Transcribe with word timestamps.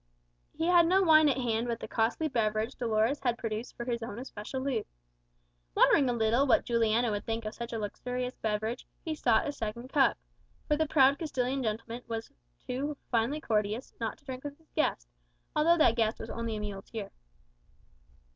He 0.57 0.65
had 0.65 0.87
no 0.87 1.03
wine 1.03 1.29
at 1.29 1.37
hand 1.37 1.67
but 1.67 1.79
the 1.79 1.87
costly 1.87 2.27
beverage 2.27 2.73
Dolores 2.73 3.19
had 3.21 3.37
produced 3.37 3.75
for 3.77 3.85
his 3.85 4.01
own 4.01 4.17
especial 4.17 4.67
use. 4.67 4.95
Wondering 5.75 6.09
a 6.09 6.13
little 6.13 6.47
what 6.47 6.65
Juliano 6.65 7.11
would 7.11 7.23
think 7.23 7.45
of 7.45 7.53
such 7.53 7.71
a 7.71 7.77
luxurious 7.77 8.35
beverage, 8.39 8.87
he 9.05 9.13
sought 9.13 9.47
a 9.47 9.51
second 9.51 9.89
cup, 9.89 10.17
for 10.67 10.75
the 10.75 10.87
proud 10.87 11.19
Castilian 11.19 11.61
gentleman 11.61 12.01
was 12.07 12.31
too 12.65 12.97
"finely 13.11 13.39
courteous" 13.39 13.93
not 13.99 14.17
to 14.17 14.25
drink 14.25 14.43
with 14.43 14.57
his 14.57 14.71
guest, 14.71 15.07
although 15.55 15.77
that 15.77 15.95
guest 15.95 16.17
was 16.17 16.31
only 16.31 16.55
a 16.55 16.59
muleteer. 16.59 17.11